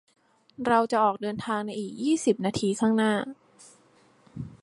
[0.67, 3.13] เราจะออกเดินทางในอีกยี่สิบนาทีข้างหน้า